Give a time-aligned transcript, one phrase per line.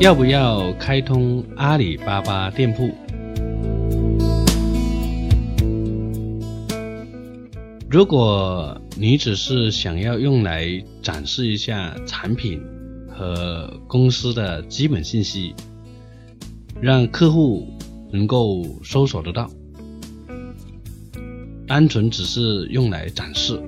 [0.00, 2.90] 要不要开通阿里巴巴店铺？
[7.90, 12.62] 如果你只是想要用来展示一下产品
[13.10, 15.54] 和公司的基本信息，
[16.80, 17.68] 让客户
[18.10, 19.50] 能够搜索得到，
[21.66, 23.60] 单纯只是用来展示，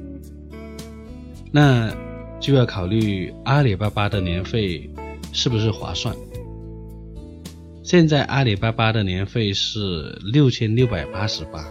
[1.50, 1.94] 那
[2.40, 4.88] 就要考虑阿里巴巴的年费。
[5.34, 6.14] 是不是划算？
[7.92, 11.62] 现在阿里巴巴的年费是六千六百八十八。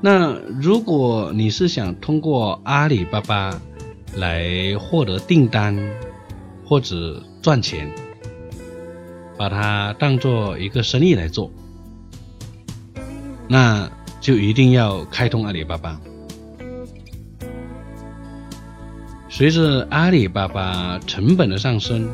[0.00, 3.60] 那如果你是想通过阿里巴巴
[4.16, 5.78] 来获得订单
[6.64, 7.92] 或者赚钱，
[9.36, 11.52] 把它当做一个生意来做，
[13.46, 13.92] 那
[14.22, 16.00] 就一定要开通阿里巴巴。
[19.34, 22.06] 随着阿里巴巴成本的上升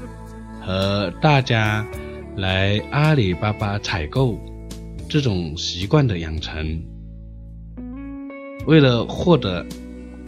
[0.60, 1.84] 和大家
[2.36, 4.38] 来阿里巴巴采购
[5.08, 6.80] 这种习惯的养成，
[8.66, 9.66] 为了获得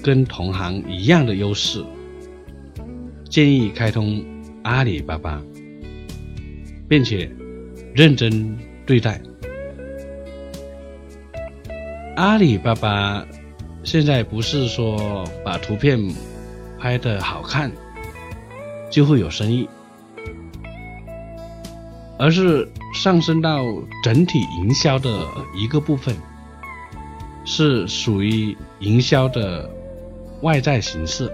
[0.03, 1.81] 跟同行一样的优势，
[3.29, 4.21] 建议开通
[4.65, 5.41] 阿里巴巴，
[6.89, 7.31] 并且
[7.95, 9.23] 认真对待。
[12.17, 13.25] 阿里巴巴
[13.85, 15.97] 现在不是说把图片。
[16.81, 17.71] 拍的好看
[18.91, 19.69] 就会有生意，
[22.19, 23.63] 而是上升到
[24.03, 26.17] 整体营销的一个部分，
[27.45, 29.71] 是属于营销的
[30.41, 31.31] 外在形式。